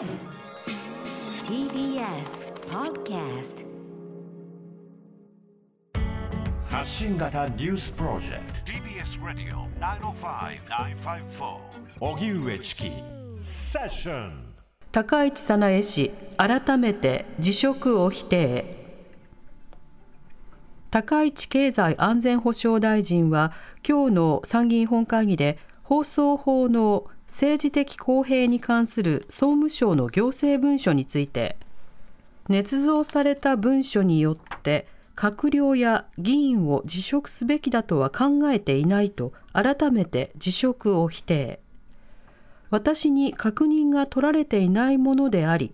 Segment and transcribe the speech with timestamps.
[0.00, 0.08] TBS
[2.70, 3.66] Podcast
[6.70, 8.72] 発信型ニュースプロジェクト。
[8.72, 11.58] TBS Radio 905-954
[12.00, 12.90] 荻上チキ。
[13.42, 14.54] セッション。
[14.90, 18.96] 高市早苗氏改めて辞職を否定。
[20.90, 23.52] 高市経済安全保障大臣は
[23.86, 31.56] 今日の参議院本会議で放送法の政治的公平に関する総務省の行政文書について
[32.48, 41.60] 捏造された文書によって閣僚や議員を辞職すべきだとは考えていないと改めて辞職を否定。
[42.70, 45.72] 私に確認が取られていないものであり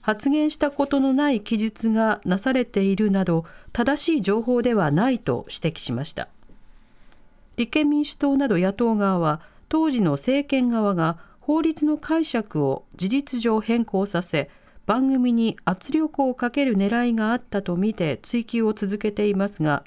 [0.00, 6.28] 発言したことのない記述がなされているなど正しい情報ではないと指摘しました。
[7.56, 9.40] 立憲民主党など野党側は
[9.72, 14.50] 当時の政権側が法律の解釈を事実上変更させ
[14.84, 19.82] 番組に圧力をかける狙いがあったとみて追及を続けていますが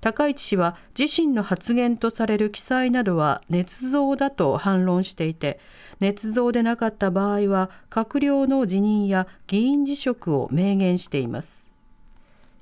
[0.00, 5.60] 高市氏は自身の発言とされる記載などは捏造だと反論していて
[6.00, 11.69] 捏造でなかった場合は閣僚の辞任や議員辞職を明言しています。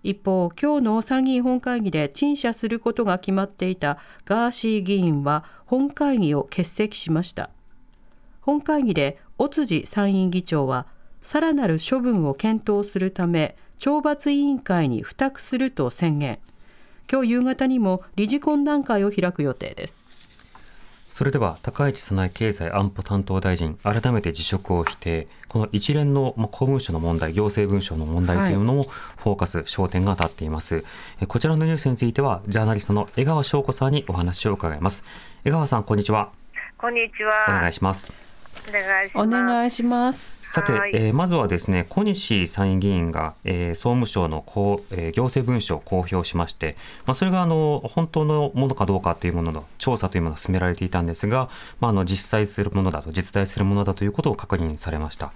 [0.08, 7.50] 一方今日の参議院本会議で陳謝することが決まっていたガーシー議員は本会議を欠席しました。
[8.40, 10.86] 本会議で尾辻参院議長は
[11.20, 16.38] さらなる処分を検討するため懲罰委員会に付託すると宣言。
[17.12, 20.07] 今日夕方にも理事懇談会を開く予定です。
[21.18, 25.26] それでは高市早苗経済安保担当大臣改めて辞職を否定。
[25.48, 30.84] この一連の公文書の問題行政文書の問題というのもフォーカス、焦点が当たっています。
[31.26, 35.02] こちらのニュースについてはジャーナリストの江川翔子さんにお話を伺います。
[35.44, 36.30] 江川さんこんにちは。
[36.76, 37.46] こんにちは。
[37.48, 38.14] お願いします
[38.68, 39.30] お願いしまおす。
[39.30, 40.38] 願いします。
[40.50, 40.92] さて、はい。
[40.94, 51.50] えーまずはですね小西参院議員が、えー総務省のこう、えー行政文書を公表しまして、まあ、それがあの本当のものかどうかというものの調査というものが進められていたんですが、
[51.80, 55.32] まあ、あの実際するものだと実在するものだということを確認されました。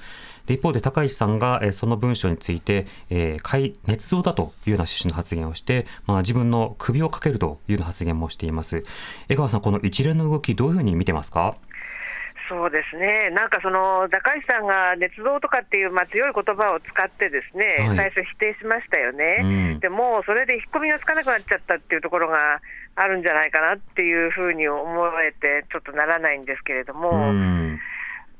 [0.47, 8.83] で一方で高市さんが、えーその文書について、えー、解捏造だというような趣旨の発言をして、まあ、自分の首をかけるというような発言もしています。
[9.29, 11.55] 江川さんこの一連の動きどういうふうに見てますか？
[12.53, 13.31] そうですね。
[13.33, 19.41] なんかその高市さんが捏造とかっていうまあ強い言葉を使ってですね、はい最初否定しましたよね。
[19.41, 19.47] う
[19.79, 22.61] んでもうそれで引っ込みがつかなくなっちゃったっていうところが
[22.95, 24.85] あるんじゃないかなっていうふうに思
[25.23, 27.11] えてちょっとならないんですけれども。
[27.11, 27.81] うん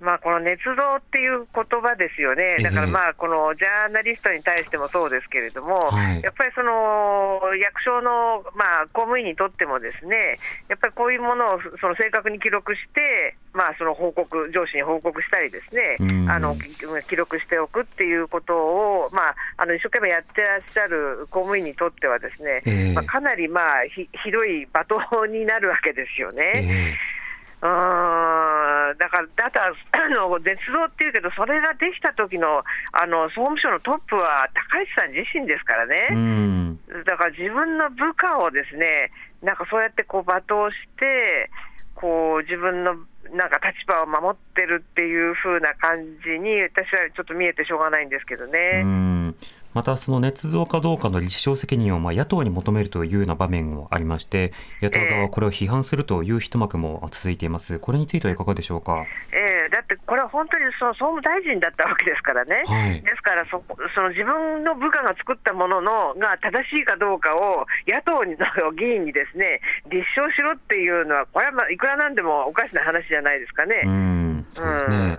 [0.03, 6.23] まあ、この捏造っていう言葉ですよね、だからまあこのジャーナリストに対してもそうですけれども、はい。
[6.23, 16.31] やっぱりその役所の、まあ、公務員にとっても、ですねやっぱりこういうものをその正確に記録して、まあ、その報告、上司に報告したり、ですねうん。
[16.31, 22.93] あのき記録しておくっていうことを、まあ、あの一生懸命やってらっしゃる公務員にとっては、ですね、ええ。
[22.93, 26.53] まあ、かなり、まあ、ひひどい罵倒になるわけですよね。
[26.55, 27.22] え
[27.63, 29.73] うーんだから、だから
[30.05, 36.77] あの捏造っていうけど、それができた時のあの総務省のトップは高市さん自身ですからね、ん。
[37.07, 39.13] だから自分の部下をですね、
[39.43, 41.51] なんかそうやってこう罵倒して、
[41.95, 42.97] こう自分の
[43.33, 48.83] なんか立場を守ってるっていう風な感じに、私はちょっと見えてしょうがないんですけどうね。
[48.83, 49.35] ん
[49.73, 57.79] また、その捏造かどうかの立証責任をまあ野党に求めるというような場面もありまして、野党側はこれを批判するという一幕も続いています。
[57.79, 59.07] これについてはいかがでしょうか？
[59.33, 73.83] ええだってこれは本当にその総務大臣だったわけですからね、はいですからそこその自分の部下が作ったもののが正しいかどうかを野党の議員にですね立証しろっていうのは、これはまあいくらなんでもおかしな話じゃないですかね。
[73.85, 74.97] うん、そうですね。
[74.97, 75.19] うん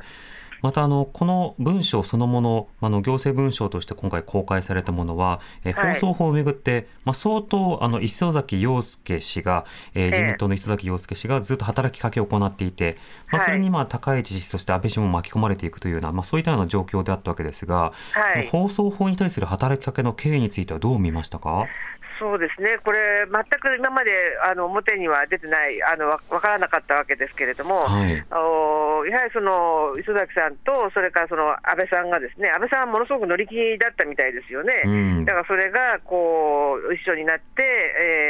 [0.63, 5.93] またあのこの文書そのもの、あの行政文書として今回公開されたものは、えーはい。
[5.93, 10.11] 放送法をめぐって、まあ、相当あの磯崎陽介氏が、えーええ。
[10.11, 12.97] 自民党の磯崎陽介氏がずっと働きかけを行っていて、
[13.31, 13.45] まあ、はい。
[13.45, 18.47] それにまあ高市氏そして安倍氏も巻き込まれていくというような、まあ、そういったような状況であったわけですが、はい。
[18.47, 21.65] 放送法に対する働きかけの経緯についてはどう見ましたか？
[22.19, 24.11] そうですね、これ、全く今まで
[24.43, 28.23] あの表には出てない、あのわ分からなかったわけですけれども、はい。
[28.29, 34.81] あのやはりその磯崎さんと、それからその安倍さんがですね、安倍さんはものすごく乗り気だったみたいですよね。
[34.85, 35.25] うん。
[35.25, 37.63] だからそれがこう一緒になって、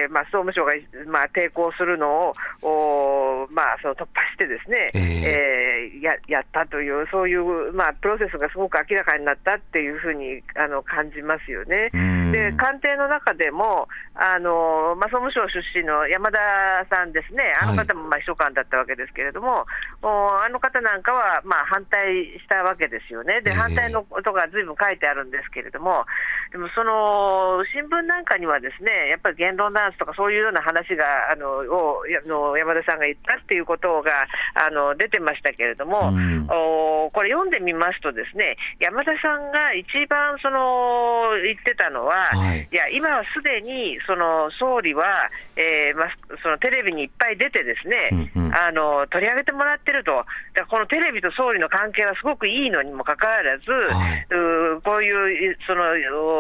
[0.06, 0.74] えーまあ、総務省が、
[1.08, 11.90] まあ、抵抗するのを、おまあ、その突破してですね、ええーややったという、そういう、まあ、プロセスがすごく明らかになったっていうふうにあの感じますよね。
[11.94, 12.32] うん。
[12.32, 16.38] で官邸の中でも、も、あのまあ、総務省出身の山田
[16.90, 19.66] さんですね、あの方もまあ秘書官だったわけですけれども、
[20.02, 23.58] おあの方なんかはまあ反対したわけですよね、でええ。
[23.58, 26.06] 反対のことがずいぶん書いてあるんですけれども、
[26.52, 36.48] でもその新聞なんかには、ですねやっぱり言論弾圧とか、そういうような話があのをの山田さんが言ったっていうことがあの出てましたけれども、うん。
[36.50, 42.68] おこれ読んでみますと、ですね山田さんが一番その言ってたのは、はい。
[42.72, 46.08] いや今はすでにその総理は、えーまあ、
[46.42, 48.56] そのテレビにいっぱい出て、ですね、うんうん。
[48.56, 53.74] あの取り上げてもらってると、だこのテレビと総理の関係はすごくいいのにもかかわらず、い。
[53.74, 56.33] うーこういうそのお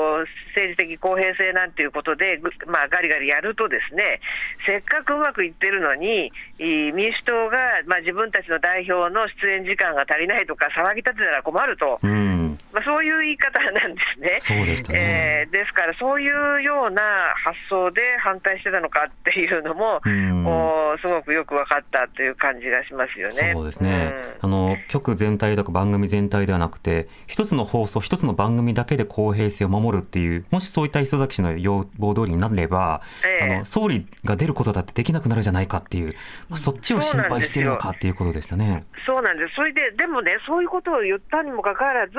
[0.55, 4.19] 政治的公平性なんていうことで、ぐまあ、ガリガリやると、ですね
[4.65, 11.99] せっかくうまくいってるのに、い民主党が、まあ、自分たちの代表の出演時間が足りないとか、騒ぎ立てたら困ると。
[12.01, 14.37] うん、まあ、そういう言い方なんですね。
[14.39, 14.99] そうでしたね。
[14.99, 17.01] えーですから、そういうような
[17.43, 20.45] 発想で反対してたのかっていうのも、うん。
[20.45, 23.53] おすごくよく分かったという感じがしますよね。
[23.53, 24.49] そうですね、うん。
[24.49, 33.53] あの局全体とか番組全体ではなくて一つの放送一つの番組だけで公平性を守るっていうもしそういった磯崎氏の要望通りになれば、ええ。
[33.53, 36.13] あの総理が出ることだってできなくなるじゃないかっていう、
[36.49, 38.85] まあ、そっちを心配しているのかっていうことでしたね。
[39.05, 42.13] そうなんです、それで、でもね、そういうことを言ったにもかかわらず、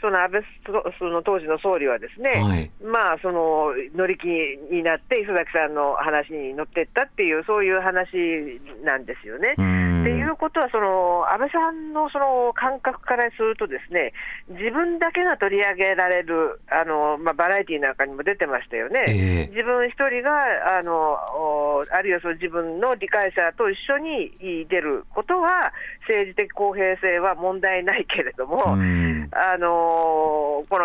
[0.00, 2.70] その安倍そその当時の総理はですね、はい。
[2.82, 4.26] まあ、その乗り気
[4.72, 9.54] になって、磯崎さんの話に乗っていったっていう、そういう話なんですよね。
[9.58, 10.02] うん。
[10.02, 14.12] っていうことは、その安倍さんのその感覚からすると、ですね
[14.48, 19.12] 自分だけが取り上げられる、あのまあ、バラエティーなんかにも出てましたよね、え
[19.44, 19.46] え。
[19.48, 24.26] 自分一人があのおあるいはその自分の理解者と一緒に
[24.62, 25.72] い出ることは、
[26.06, 29.28] 政治的公平性は問題ないけれども、うん。
[29.32, 30.84] あのこの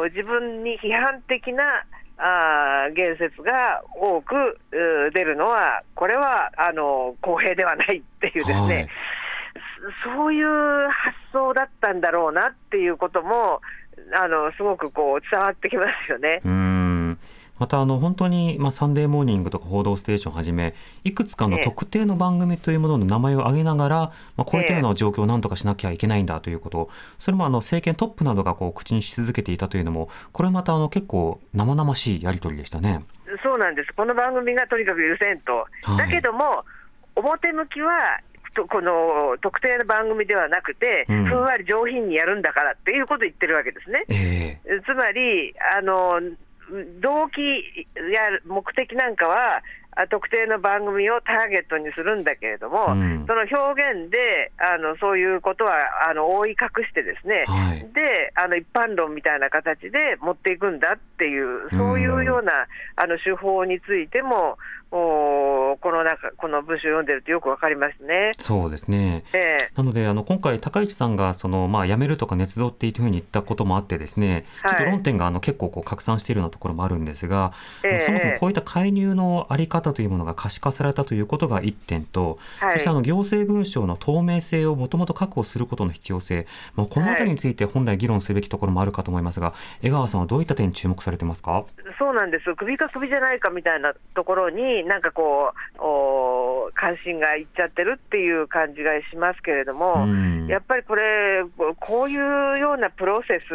[0.00, 1.84] お自分に批判的な
[2.18, 8.88] あー言説が多くう出るのは、これはあの公平ではないっていうですね、はい。
[10.04, 13.60] そそういう発想だったんだろうなっていうことも、
[14.14, 16.40] あのすごくこう伝わってきますよね。
[16.44, 16.75] うん
[17.58, 20.74] またあの本当に、まあ、サンデーモーニングとか報道ステーションはじめ
[21.04, 21.64] いくつかのええ。
[21.64, 23.96] 特定の番組というものの名前を挙げながら、
[24.36, 33.02] まあ、こういったような状況を何とかしなきゃいけないんだということそれもあの政権トップなどがこう口にし続けていたというのもこれまたあの結構生々しいやり取りでしたね。
[33.42, 35.96] そうなんです、この番組がとにかく許せんと、はい。
[35.98, 36.64] だけども、
[37.16, 38.20] 表向きは、
[38.54, 41.24] とこの特定の番組ではなくて、うん。
[41.26, 44.00] ふんわり上品にやるんだからっていうことを言ってるわけですね。
[44.08, 44.80] ええ。
[44.86, 46.20] つまり、あの
[47.00, 47.40] 動機
[48.12, 49.62] や目的なんかは、
[49.98, 53.24] あ特定の番組をターゲットにするんだけれども、うん。
[53.26, 55.72] その表現であのそういうことは
[56.10, 57.78] あの覆い隠して、ですね、はい。
[57.94, 62.66] であの一般論みたいな形で持っていくんだっていう、そういうような
[62.96, 64.58] あの手法についても、
[64.96, 68.32] おこの中この文章を読んでるとよくわかりますね。
[68.38, 69.24] そうですね。
[69.34, 69.70] ええ。
[69.76, 74.70] なのであの今回高市さんがその、まあ、辞めるとか捏造っていうふうに言ったこともあってですね、はい。
[74.70, 77.52] ちょっと論点があの結構こう拡散しているようなところもあるんですが、
[77.84, 78.00] ええ。
[78.00, 82.72] そもそもこういった介入のあり方というものが可視化されたということが1点と、はい。
[82.74, 89.52] そしてあの行政文書の透明性をもともと確保することの必要性、まあ、このあたりについて本来議論すべきところもあるかと思いますが、
[89.82, 91.64] 江川さんはどういった点に注目されてますか？
[91.98, 100.46] そうなんです、首か首じゃないかみたいなところに、なんかこう、お関心がいっちゃってるっていう感じがしますけれども、うん。
[100.46, 101.44] やっぱりこれ、
[101.80, 103.50] こういうようなプロセス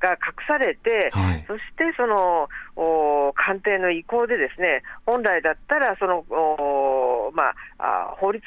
[0.00, 1.44] が隠されて、はい。
[1.46, 7.91] そしてそのお官邸の意向で、ですね本来だったらその、おまあ、あ
[8.22, 8.40] 法律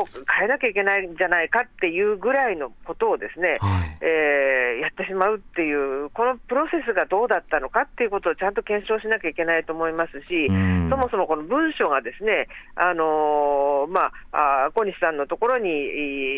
[0.00, 0.06] を
[0.38, 3.98] 変えなきゃいけないんじゃないかっていうぐらいのことをですね、はい。
[4.00, 10.90] えーやってしまうっていう、このプロセスがどうだったのかっていうことをちゃんと検証しなきゃいけないと思いますし、うん。
[10.90, 15.68] そもそもこの文書がですね、あのーまあ、あ小西さんのところに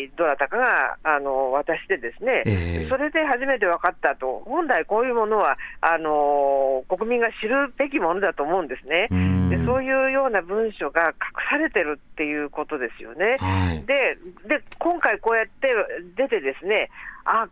[0.05, 0.97] いどなたかが、
[1.67, 9.07] 渡してですね、ええそれで初めて分かったと、本来こういうものはあのー国民が知るべきものだと思うんですね。
[9.11, 11.13] うんでそういうような文書が隠
[11.49, 13.37] されてるっていうことですよね。
[13.39, 15.69] はいでで今回こうやって
[16.15, 16.89] 出てですね
[17.25, 17.47] あ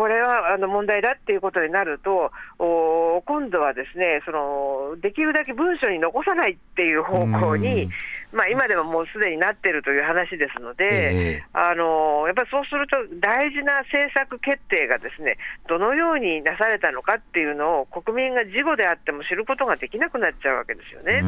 [0.00, 7.90] これはあの問題だっていうことになるとお今度はですねそのできるだけ文書に残さないっていう方向に、
[8.32, 15.36] まあ、今でももうすでになってるという話ですので、ええあのやっぱりそうすると大事な政策決定がですね
[15.68, 21.20] どのようになされたのかっていうのを国民が事後であっても知ることができなくなっちゃうわけですよね。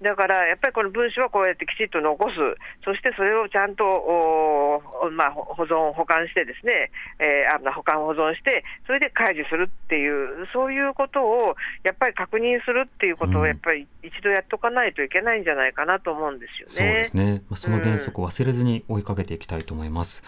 [0.00, 2.36] うんだからやっぱりこの文書はこうやってきちっと残す、
[2.84, 4.80] そしてそれをちゃんと、お
[5.12, 11.54] まあ、保存、保管してですね、えー、あ保管、保存して、それで開示するっていう、そういうことを
[11.84, 16.72] やっぱり確認するっていうことを、やっぱり一度やっとかないといけないんじゃないかなと思うんですよね。
[16.72, 17.42] そうですね。
[17.50, 20.22] まあ、その原則を忘れずに追いかけていきたいと思います。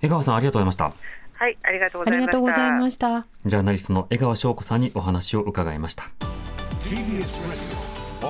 [0.00, 0.84] 江川さんありがとうございました。
[1.34, 3.26] はい、ありがとうごありがとうございました。
[3.44, 6.04] ジャーナリストの江川翔子さんにお話を伺いました。